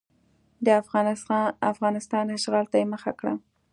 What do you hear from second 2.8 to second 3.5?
یې مخه کړه.